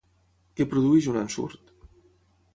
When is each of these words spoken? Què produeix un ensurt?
Què 0.59 0.67
produeix 0.71 1.11
un 1.13 1.21
ensurt? 1.21 1.71